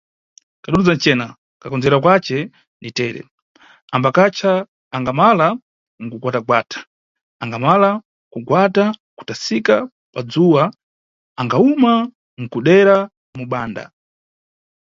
Kadududza 0.63 0.93
ncena, 0.97 1.27
kakondzerwa 1.61 1.99
kace 2.05 2.39
ni 2.81 2.89
tere, 2.97 3.21
ambakacha, 3.95 4.51
angamala 4.95 5.47
nkugwatagwata, 6.03 6.79
angamala 7.43 7.89
kugwata 8.31 8.85
kuthasika 9.17 9.75
padzuwa 10.13 10.63
angawuma 11.39 11.93
nkudera 12.41 12.97
mubanda. 13.37 13.83